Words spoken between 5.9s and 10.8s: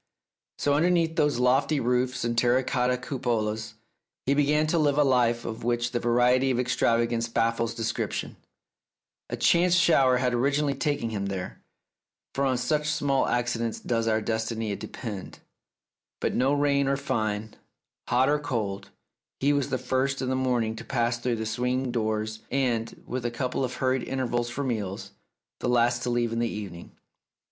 the variety and extravagance baffles description. A chance shower had originally